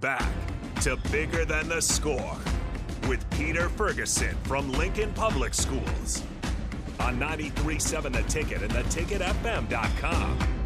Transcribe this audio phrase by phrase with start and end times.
[0.00, 0.30] Back
[0.82, 2.36] to Bigger Than the Score
[3.08, 6.22] with Peter Ferguson from Lincoln Public Schools
[7.00, 10.57] on 93.7 The Ticket and theticketfm.com.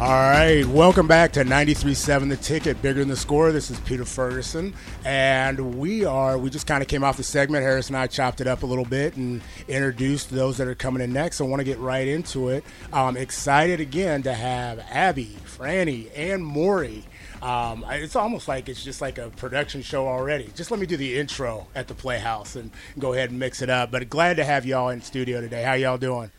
[0.00, 3.50] All right, welcome back to 93.7 The Ticket, Bigger Than the Score.
[3.50, 4.72] This is Peter Ferguson,
[5.04, 7.64] and we are, we just kind of came off the segment.
[7.64, 11.02] Harris and I chopped it up a little bit and introduced those that are coming
[11.02, 11.40] in next.
[11.40, 12.62] I want to get right into it.
[12.92, 17.02] I'm excited again to have Abby, Frannie, and Morrie.
[17.42, 20.52] Um, it's almost like it's just like a production show already.
[20.54, 23.68] Just let me do the intro at the Playhouse and go ahead and mix it
[23.68, 23.90] up.
[23.90, 25.64] But glad to have y'all in studio today.
[25.64, 26.30] How y'all doing?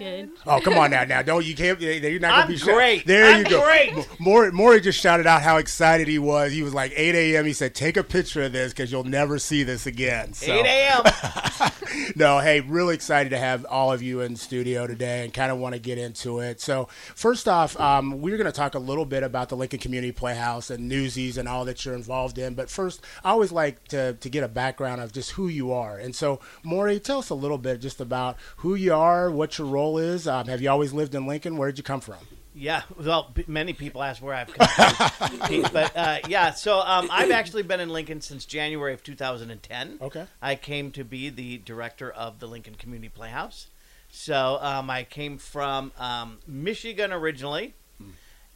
[0.00, 0.30] Good.
[0.46, 1.78] Oh, come on now, now don't you can't.
[1.78, 3.06] You're not gonna I'm be shout- great.
[3.06, 3.62] There I'm you go.
[3.62, 3.90] great.
[4.18, 6.52] Morrie, Morrie just shouted out how excited he was.
[6.52, 7.44] He was like 8 a.m.
[7.44, 10.64] He said, "Take a picture of this because you'll never see this again." So, 8
[10.64, 11.72] a.m.
[12.16, 15.58] no, hey, really excited to have all of you in studio today and kind of
[15.58, 16.62] want to get into it.
[16.62, 20.12] So, first off, um, we're going to talk a little bit about the Lincoln Community
[20.12, 22.54] Playhouse and Newsies and all that you're involved in.
[22.54, 25.98] But first, I always like to, to get a background of just who you are.
[25.98, 29.66] And so, Morrie, tell us a little bit just about who you are, what your
[29.66, 30.26] role is.
[30.26, 31.56] Um, have you always lived in Lincoln?
[31.56, 32.18] Where did you come from?
[32.52, 36.50] Yeah, well, many people ask where I've come from, but uh, yeah.
[36.50, 39.98] So um, I've actually been in Lincoln since January of 2010.
[40.00, 40.26] Okay.
[40.42, 43.68] I came to be the director of the Lincoln Community Playhouse.
[44.10, 47.74] So um, I came from um, Michigan originally,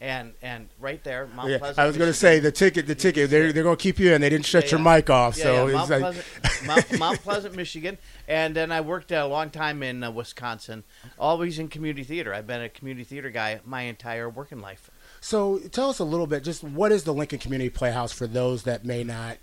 [0.01, 1.79] and and right there, Mount Yeah, Pleasant.
[1.79, 3.31] I was going to say the ticket, the ticket.
[3.31, 4.21] They're, they're going to keep you in.
[4.21, 4.97] They didn't shut Yeah, your yeah.
[4.97, 6.27] mic off, so Mount, like Pleasant,
[6.67, 10.85] Mount, Mount Pleasant, Michigan, and then I worked a long time in uh, Wisconsin,
[11.19, 12.35] always in community theater.
[12.35, 14.91] I've been a community theater guy my entire working life.
[15.21, 16.45] So tell us a little bit.
[16.45, 19.39] Just what is the Lincoln Community Playhouse for those that may not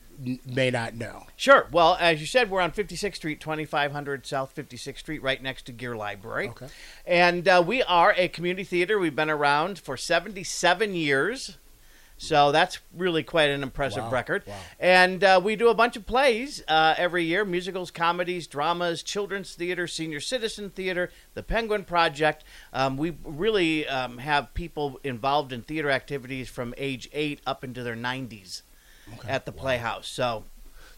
[0.46, 1.26] may not know?
[1.36, 1.68] Sure.
[1.72, 5.72] Well, as you said, we're on 56th Street, 2500 South 56th Street, right next to
[5.72, 6.50] Gere Library.
[6.50, 6.68] Okay.
[7.06, 9.00] And uh, we are a community theater.
[9.00, 11.58] We've been around for 77 years.
[12.18, 14.44] So that's really quite an impressive Wow, record.
[14.46, 14.56] wow.
[14.80, 19.56] And uh, we do a bunch of plays uh, every year musicals, comedies, dramas, children's
[19.56, 22.44] theater, senior citizen theater, the Penguin Project.
[22.74, 27.82] Um, we really um, have people involved in theater activities from age eight up into
[27.82, 28.62] their 90s
[29.28, 30.08] at the Playhouse.
[30.08, 30.46] So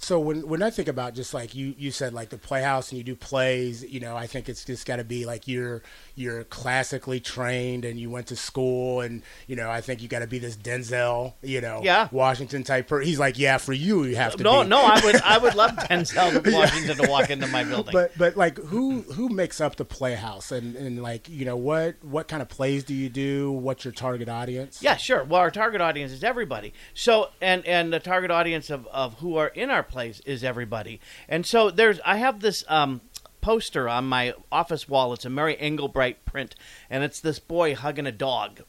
[0.03, 2.97] So when when I think about just like you you said like the Playhouse and
[2.97, 5.81] you do plays, you know, I think it's just got to be like you're
[6.15, 10.19] you're classically trained and you went to school and you know I think you got
[10.19, 12.09] to be this Denzel, you know, Yeah.
[12.11, 12.87] Washington type.
[12.87, 14.43] Per- He's like, yeah, for you you have to.
[14.43, 14.69] no, be.
[14.69, 17.93] no, I would, I would love Denzel Washington to walk into my building.
[17.93, 21.95] But but like who who makes up the Playhouse and and like you know what
[22.03, 23.51] what kind of plays do you do?
[23.53, 24.81] What's your target audience?
[24.83, 25.23] yeah, sure.
[25.23, 26.73] Well, our target audience is everybody.
[26.93, 30.99] So, and and the target audience of, of who are in our plays is everybody.
[31.29, 33.01] And so there's, I have this um,
[33.41, 35.13] poster on my office wall.
[35.13, 36.55] It's a Mary Engelbreit print,
[36.89, 38.61] and it's this boy hugging a dog.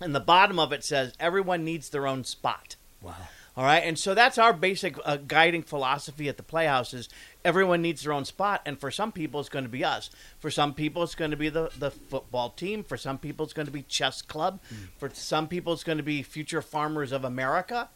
[0.00, 3.14] And the bottom of it says, "Everyone needs their own spot." Wow.
[3.56, 7.08] All right, and so that's our basic uh, guiding philosophy at the Playhouse is
[7.44, 10.10] everyone needs their own spot, and for some people it's going to be us.
[10.38, 12.84] For some people it's going to be the, the football team.
[12.84, 14.60] For some people it's going to be chess club.
[14.98, 17.88] For some people it's going to be future farmers of America.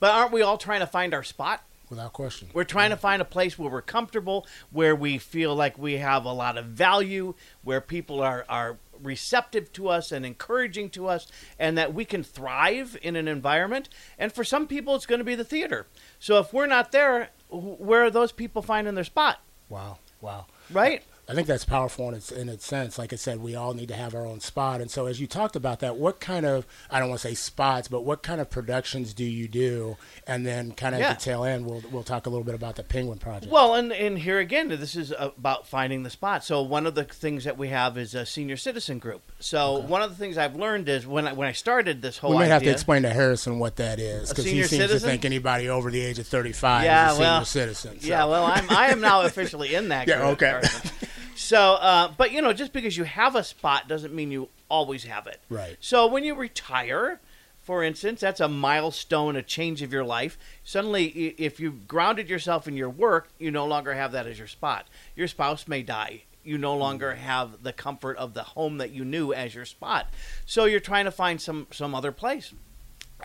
[0.00, 1.62] But aren't we all trying to find our spot?
[1.92, 2.48] Without question.
[2.54, 6.24] We're trying to find a place where we're comfortable, where we feel like we have
[6.24, 11.26] a lot of value, where people are, are receptive to us and encouraging to us,
[11.58, 13.90] and that we can thrive in an environment.
[14.18, 15.86] And for some people, it's going to be the theater.
[16.18, 19.40] So if we're not there, where are those people finding their spot?
[19.68, 19.98] Wow.
[20.22, 20.46] Wow.
[20.70, 21.02] Right?
[21.28, 22.98] I think that's powerful in its in its sense.
[22.98, 24.80] Like I said, we all need to have our own spot.
[24.80, 27.34] And so, as you talked about that, what kind of I don't want to say
[27.34, 29.96] spots, but what kind of productions do you do?
[30.26, 31.10] And then, kind of Yeah.
[31.10, 33.52] at the tail end, we'll we'll talk a little bit about the Penguin Project.
[33.52, 36.44] Well, and, and here again, this is about finding the spot.
[36.44, 39.22] So one of the things that we have is a senior citizen group.
[39.38, 42.30] So one of the things I've learned is when I, when I started this whole
[42.30, 44.90] we might idea, have to explain to Harrison what that is because he senior seems
[44.90, 48.00] to think anybody over the age of thirty-five Yeah, is a senior well, citizen.
[48.00, 50.08] so- Yeah, well, I'm I am now officially in that.
[50.08, 50.60] Yeah, group, okay.
[51.34, 55.04] So, uh, but you know, just because you have a spot doesn't mean you always
[55.04, 55.40] have it.
[55.48, 55.76] Right.
[55.80, 57.20] So when you retire,
[57.60, 60.38] for instance, that's a milestone, a change of your life.
[60.64, 61.06] Suddenly,
[61.38, 64.86] if you've grounded yourself in your work, you no longer have that as your spot.
[65.14, 66.22] Your spouse may die.
[66.44, 70.08] You no longer have the comfort of the home that you knew as your spot.
[70.44, 72.52] So you're trying to find some some other place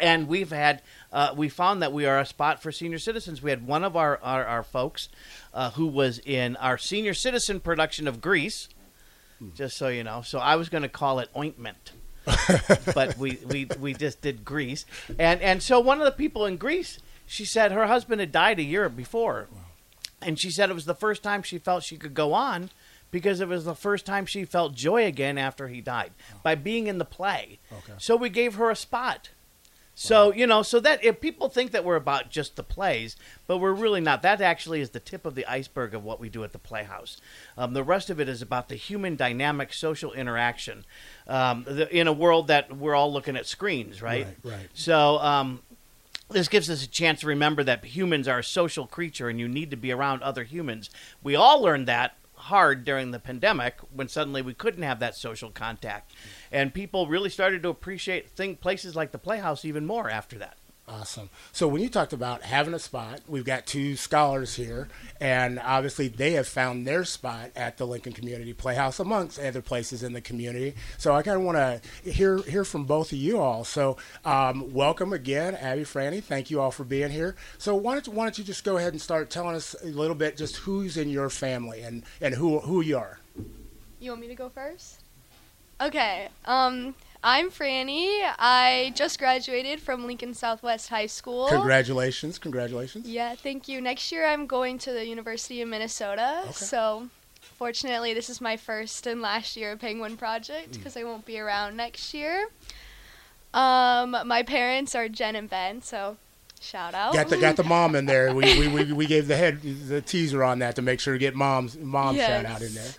[0.02, 3.42] and we've had uh, we found that we are a spot for senior citizens.
[3.42, 5.10] We had one of our our, our folks
[5.54, 8.70] uh, who was in our senior citizen production of Grease.
[9.54, 11.92] Just so you know, so I was going to call it ointment,
[12.96, 14.86] but we, we we just did Grease,
[15.20, 16.98] and and so one of the people in Grease,
[17.28, 19.48] she said her husband had died a year before,
[20.24, 22.72] and she said it was the first time she felt she could go on
[23.12, 26.12] because it was the first time she felt joy again after he died
[26.44, 27.60] by being in the play.
[27.72, 27.94] Okay.
[27.98, 29.30] So we gave her a spot.
[30.00, 33.16] So you know, so that if people think that we're about just the plays,
[33.48, 34.22] but we're really not.
[34.22, 37.20] That actually is the tip of the iceberg of what we do at the Playhouse.
[37.58, 40.86] Um, the rest of it is about the human dynamic, social interaction
[41.26, 44.28] um, the, in a world that we're all looking at screens, right?
[44.44, 44.70] Right, right.
[44.76, 45.64] So um,
[46.30, 49.48] this gives us a chance to remember that humans are a social creature, and you
[49.48, 50.92] need to be around other humans.
[51.24, 52.18] We all learned that
[52.48, 56.14] hard during the pandemic when suddenly we couldn't have that social contact
[56.52, 60.58] and people really started to appreciate think places like the Playhouse even more after that.
[60.90, 61.30] Awesome.
[61.52, 64.88] So when you talked about having a spot, we've got two scholars here,
[65.20, 70.02] and obviously they have found their spot at the Lincoln Community Playhouse amongst other places
[70.02, 70.76] in the community.
[70.98, 73.66] So I kind of want to hear hear from both of you all.
[73.66, 76.24] So um, welcome again, Abby, Frannie.
[76.24, 77.36] Thank you all for being here.
[77.58, 79.88] So why don't you, why don't you just go ahead and start telling us a
[79.88, 83.20] little bit just who's in your family and and who who you are.
[84.00, 85.02] You want me to go first?
[85.80, 86.30] Okay.
[86.46, 86.96] Um,
[87.30, 88.22] I'm Frannie.
[88.40, 91.50] I just graduated from Lincoln Southwest High School.
[91.50, 92.40] Congratulations!
[92.40, 93.06] Congratulations!
[93.06, 93.82] Yeah, thank you.
[93.82, 96.44] Next year I'm going to the University of Minnesota.
[96.44, 96.54] Okay.
[96.54, 97.10] So,
[97.42, 101.38] fortunately, this is my first and last year of Penguin Project because I won't be
[101.38, 102.48] around next year.
[103.54, 106.16] Um, my parents are Jen and Ben, so
[106.62, 107.14] shout out.
[107.14, 108.34] Got the got the mom in there.
[108.34, 111.20] We, we, we, we gave the head the teaser on that to make sure to
[111.20, 112.92] get mom's mom shout out in there.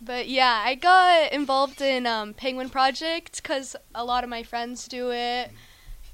[0.00, 4.86] But yeah, I got involved in um, Penguin Project because a lot of my friends
[4.86, 5.50] do it.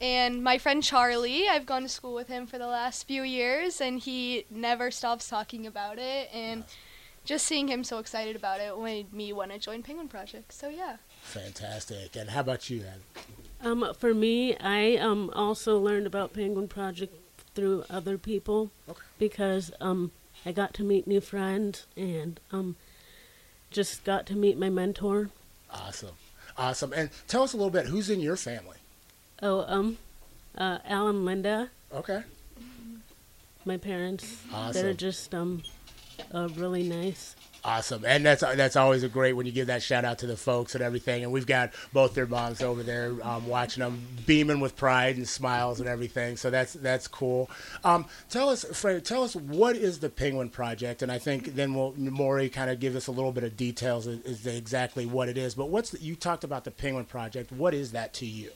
[0.01, 3.81] And my friend Charlie, I've gone to school with him for the last few years,
[3.83, 6.31] and he never stops talking about it.
[6.33, 6.65] And
[7.25, 10.53] just seeing him so excited about it made me want to join Penguin Project.
[10.55, 10.97] So yeah.
[11.23, 12.17] Fantastic.
[12.17, 13.23] And how about you, Abby?
[13.63, 17.15] Um, for me, I um also learned about Penguin Project
[17.55, 19.01] through other people Okay.
[19.19, 20.13] because um
[20.47, 22.77] I got to meet new friends and um
[23.71, 25.31] just got to meet my mentor.
[25.73, 26.15] Awesome.
[26.57, 26.93] Awesome.
[26.93, 28.77] And tell us a little bit who's in your family.
[29.43, 29.99] Oh, um,
[30.59, 32.23] uh, Alan, Linda, Okay.
[33.65, 34.37] my parents.
[34.53, 34.83] Awesome.
[34.83, 35.63] They're just um,
[36.35, 37.37] uh, really nice.
[37.63, 38.05] Awesome.
[38.07, 40.75] And that's that's always a great when you give that shout out to the folks
[40.75, 41.25] and everything.
[41.25, 45.29] And we've got both their moms over there um, watching them beaming with pride and
[45.29, 46.39] smiles and everything.
[46.39, 47.51] So that's that's cool.
[47.85, 51.03] Um, tell us, Fred, tell us what is the Penguin Project?
[51.03, 54.07] And I think then we'll Morrie kind of give us a little bit of details
[54.07, 55.55] as, to exactly what it is.
[55.55, 57.53] But what's the, you talked about the Penguin Project?
[57.53, 58.53] What is that to you?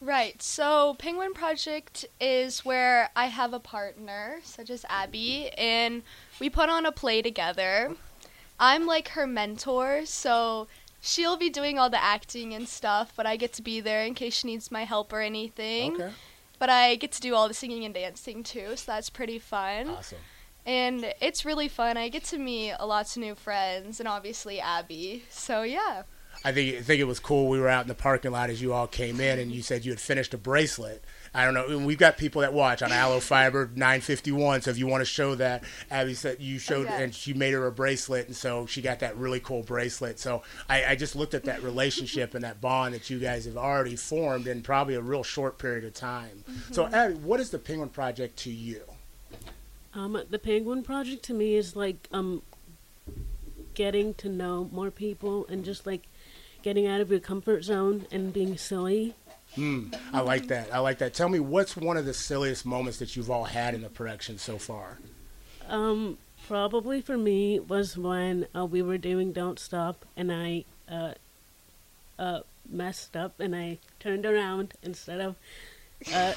[0.00, 0.42] Right.
[0.42, 6.02] So, Penguin Project is where I have a partner, such as Abby, and
[6.40, 7.94] we put on a play together.
[8.62, 10.68] I'm like her mentor, so
[11.00, 14.14] she'll be doing all the acting and stuff, but I get to be there in
[14.14, 15.94] case she needs my help or anything.
[15.94, 16.12] Okay.
[16.60, 19.88] But I get to do all the singing and dancing too, so that's pretty fun.
[19.88, 20.18] Awesome.
[20.64, 21.96] And it's really fun.
[21.96, 25.24] I get to meet a lots of new friends, and obviously Abby.
[25.28, 26.04] So, yeah.
[26.44, 27.48] I think I think it was cool.
[27.48, 29.84] We were out in the parking lot as you all came in, and you said
[29.84, 31.02] you had finished a bracelet.
[31.34, 31.66] I don't know.
[31.66, 34.62] and We've got people that watch on ALLO Fiber 951.
[34.62, 37.04] So if you want to show that, Abby said you showed, Okay.
[37.04, 40.18] and she made her a bracelet, and so she got that really cool bracelet.
[40.18, 43.56] So I, I just looked at that relationship and that bond that you guys have
[43.56, 46.44] already formed in probably a real short period of time.
[46.70, 48.82] So Abby, what is the Penguin Project to you?
[49.94, 52.42] Um, the Penguin Project to me is like um,
[53.74, 56.02] getting to know more people and just like
[56.62, 59.14] getting out of your comfort zone and being silly.
[59.54, 60.72] Hmm, I like that.
[60.72, 61.12] I like that.
[61.12, 64.38] Tell me, what's one of the silliest moments that you've all had in the production
[64.38, 64.98] so far?
[65.68, 71.12] Um, probably for me was when uh, we were doing Don't Stop and I uh,
[72.18, 75.36] uh, messed up and I turned around instead of
[76.14, 76.32] uh,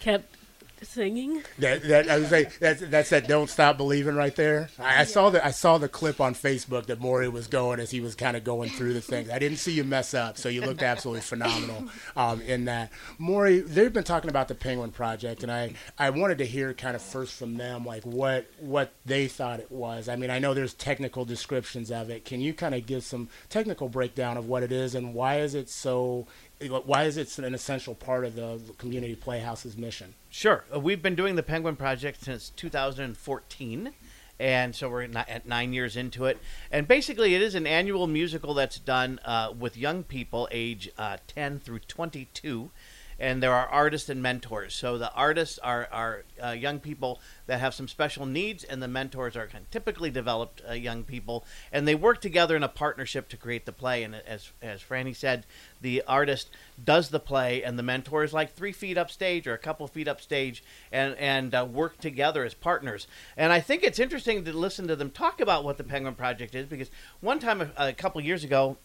[0.00, 0.34] kept
[0.82, 1.42] singing.
[1.58, 4.68] That that I was like that's that's that don't stop believing right there.
[4.78, 7.90] I, I saw the I saw the clip on Facebook that Morrie was going as
[7.90, 9.30] he was kind of going through the things.
[9.30, 11.84] I didn't see you mess up, so you looked absolutely phenomenal
[12.16, 12.90] um, in that.
[13.20, 16.96] Morrie, they've been talking about the Penguin Project, and I I wanted to hear kind
[16.96, 20.08] of first from them like what what they thought it was.
[20.08, 22.24] I mean, I know there's technical descriptions of it.
[22.24, 25.54] Can you kind of give some technical breakdown of what it is and why is
[25.54, 26.26] it so?
[26.60, 30.14] Why is it an essential part of the community playhouse's mission?
[30.28, 30.64] Sure.
[30.74, 33.92] Uh, We've been doing the Penguin Project since 2014.
[34.40, 36.38] And so we're at nine years into it.
[36.70, 41.16] And basically, it is an annual musical that's done uh, with young people age uh,
[41.26, 42.70] 10 through 22.
[43.18, 44.74] And there are artists and mentors.
[44.74, 48.88] So the artists are, are uh, young people that have some special needs, and the
[48.88, 51.44] mentors are kind of typically developed uh, young people.
[51.72, 54.02] And they work together in a partnership to create the play.
[54.02, 55.46] And as, as Frannie said,
[55.80, 56.50] the artist
[56.82, 60.08] does the play, and the mentor is like three feet upstage or a couple feet
[60.08, 63.06] upstage, and and uh, work together as partners.
[63.36, 66.54] And I think it's interesting to listen to them talk about what the Penguin Project
[66.54, 68.76] is because one time a, a couple years ago,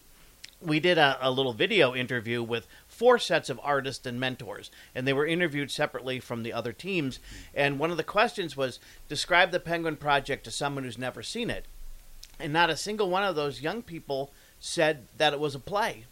[0.60, 5.06] we did a, a little video interview with four sets of artists and mentors, and
[5.06, 7.18] they were interviewed separately from the other teams.
[7.54, 11.50] And one of the questions was describe the Penguin Project to someone who's never seen
[11.50, 11.66] it.
[12.38, 16.04] And not a single one of those young people said that it was a play.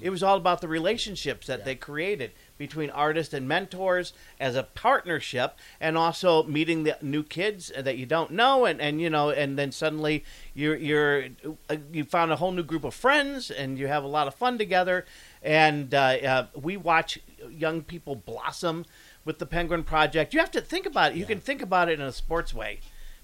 [0.00, 1.64] It was all about the relationships that Yeah.
[1.64, 7.72] they created between artists and mentors as a partnership, and also meeting the new kids
[7.76, 11.24] that you don't know, and, and you know, and then suddenly you're you're
[11.68, 14.34] uh, you found a whole new group of friends, and you have a lot of
[14.34, 15.04] fun together.
[15.42, 17.18] And uh, uh, we watch
[17.50, 18.84] young people blossom
[19.24, 20.32] with the Penguin Project.
[20.34, 21.18] You have to think about it.
[21.18, 22.80] You can think about it in a sports way.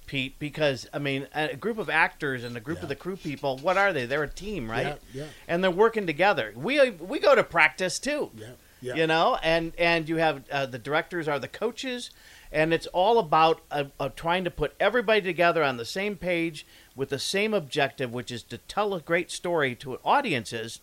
[0.07, 2.85] Pete, because I mean, a group of actors and a group Yeah.
[2.85, 3.59] of the crew people.
[3.59, 4.07] What are they?
[4.07, 4.99] They're a team, right?
[5.13, 5.29] Yeah, yeah.
[5.47, 6.53] And they're working together.
[6.57, 8.31] We we go to practice too.
[8.35, 8.95] Yeah, yeah.
[8.95, 12.11] You know, and and you have uh, the directors are the coaches,
[12.53, 16.67] and it's all about uh, uh, trying to put everybody together on the same page
[16.95, 20.81] with the same objective, which is to tell a great story to audiences.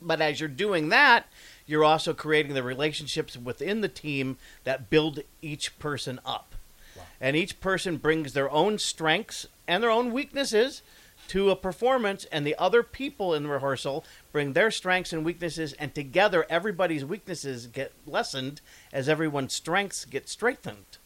[0.00, 1.26] But as you're doing that,
[1.66, 6.54] you're also creating the relationships within the team that build each person up.
[7.18, 10.82] And each person brings their own strengths and their own weaknesses
[11.28, 15.72] to a performance, and the other people in the rehearsal bring their strengths and weaknesses,
[15.74, 18.60] and together everybody's weaknesses get lessened
[18.92, 20.98] as everyone's strengths get strengthened.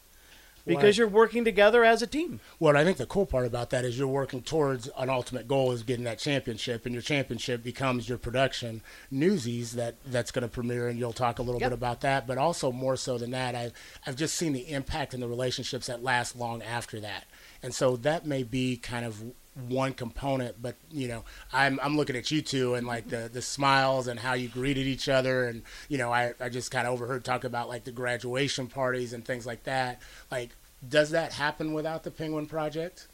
[0.63, 0.97] Because Right.
[0.97, 2.39] you're working together as a team.
[2.59, 5.71] Well, I think the cool part about that is you're working towards an ultimate goal
[5.71, 10.47] is getting that championship, and your championship becomes your production Newsies that that's going to
[10.47, 11.71] premiere, and you'll talk a little Yep.
[11.71, 12.27] bit about that.
[12.27, 13.73] But also more so than that, I've
[14.05, 17.25] I've just seen the impact in the relationships that last long after that,
[17.63, 19.23] and so that may be kind of
[19.55, 20.61] one component.
[20.61, 24.19] But you know, I'm I'm looking at you two and like the the smiles and
[24.19, 27.43] how you greeted each other, and you know, I I just kind of overheard talk
[27.43, 30.01] about like the graduation parties and things like that.
[30.29, 30.49] Like,
[30.87, 33.07] does that happen without the Penguin Project?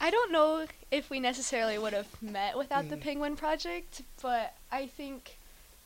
[0.00, 3.00] I don't know if we necessarily would have met without the mm.
[3.00, 5.38] Penguin Project, but I think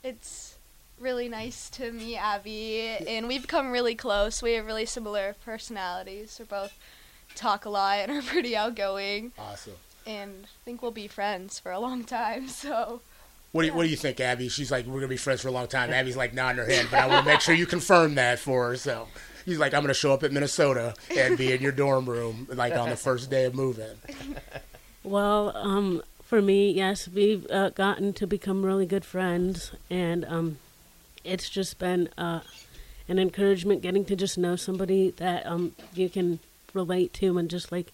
[0.02, 0.56] it's
[1.00, 4.42] really nice to meet Abby, and we've become really close.
[4.42, 6.36] We have really similar personalities.
[6.38, 6.78] We're both
[7.34, 9.74] talk a lot and are pretty outgoing, Awesome.
[10.06, 12.48] and I think we'll be friends for a long time.
[12.48, 13.00] So
[13.52, 14.48] What do you, what do you think, Abby?
[14.48, 15.90] She's like, we're gonna be friends for a long time.
[15.92, 18.68] Abby's like nodding her head, but I want to make sure you confirm that for
[18.68, 18.76] her.
[18.76, 19.08] So
[19.44, 22.74] he's like, I'm gonna show up at Minnesota and be in your dorm room like
[22.74, 23.96] on the first day of moving.
[25.04, 30.58] Well, um, for me, yes, we've uh, gotten to become really good friends, and um,
[31.24, 32.38] it's just been uh,
[33.08, 36.38] an encouragement getting to just know somebody that um, you can
[36.74, 37.92] relate to and just like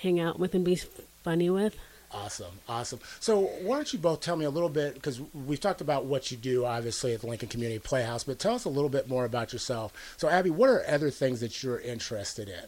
[0.00, 0.76] hang out with and be
[1.24, 1.76] funny with.
[2.14, 3.00] Awesome, awesome.
[3.20, 6.30] So why don't you both tell me a little bit because we've talked about what
[6.30, 9.24] you do, obviously at the Lincoln Community Playhouse, but tell us a little bit more
[9.24, 9.92] about yourself.
[10.18, 12.64] So Abby, what are other things that you're interested in?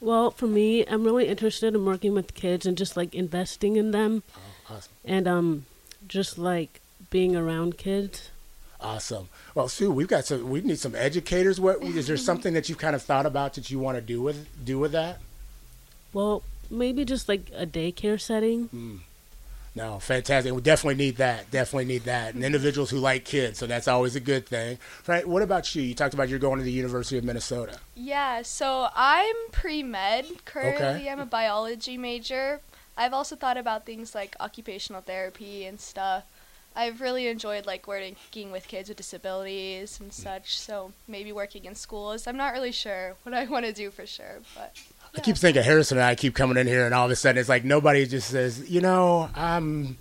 [0.00, 3.90] Well, for me, I'm really interested in working with kids and just like investing in
[3.92, 4.92] them Oh, awesome.
[5.04, 5.66] and um,
[6.08, 8.30] just like being around kids.
[8.82, 9.28] Awesome.
[9.54, 10.48] Well, Sue, we've got some.
[10.50, 11.60] We need some educators.
[11.60, 14.22] What is there something that you've kind of thought about that you want to do
[14.22, 15.18] with do with that?
[16.12, 18.64] Well, maybe just like a daycare setting.
[18.68, 18.96] Hmm.
[19.76, 20.52] No, fantastic.
[20.52, 21.48] We definitely need that.
[21.52, 22.34] Definitely need that.
[22.34, 24.78] And individuals who like kids, so that's always a good thing.
[25.06, 25.26] Right?
[25.26, 25.82] What about you?
[25.82, 27.78] You talked about you're going to the University of Minnesota.
[27.94, 30.26] yeah, so I'm pre med.
[30.44, 31.08] Currently, Okay.
[31.08, 32.60] I'm a biology major.
[32.96, 36.24] I've also thought about things like occupational therapy and stuff.
[36.74, 40.14] I've really enjoyed like working with kids with disabilities and mm.
[40.14, 40.58] such.
[40.58, 42.26] So maybe working in schools.
[42.26, 44.76] I'm not really sure what I want to do for sure, but
[45.16, 47.40] I keep thinking Harrison and I keep coming in here, and all of a sudden
[47.40, 49.98] it's like nobody just says, you know, I'm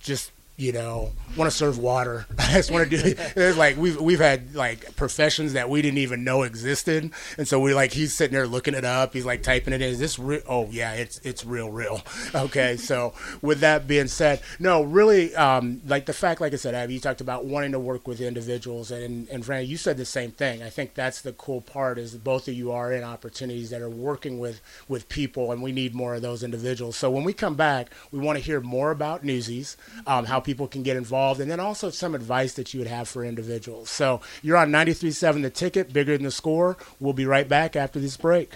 [0.00, 2.26] just you know want to serve water.
[2.38, 3.14] I just want to do.
[3.36, 7.60] It's like we've we've had like professions that we didn't even know existed, and so
[7.60, 9.12] we like he's sitting there looking it up.
[9.12, 9.88] He's like typing it in.
[9.88, 10.42] Is this real?
[10.48, 12.02] Oh yeah, it's it's real, real.
[12.34, 16.74] Okay, so with that being said, no, really, um, like the fact, like I said,
[16.74, 20.04] Abby, you talked about wanting to work with individuals, and and Fran, you said the
[20.04, 20.62] same thing.
[20.62, 23.90] I think that's the cool part is both of you are in opportunities that are
[23.90, 26.96] working with with people, and we need more of those individuals.
[26.96, 30.66] So when we come back, we want to hear more about Newsies, um, how people
[30.66, 33.90] can get involved, and then also some advice that you would have for individuals.
[33.90, 36.78] So you're on 93.7 The Ticket, bigger than the score.
[37.00, 38.52] We'll be right back after this break.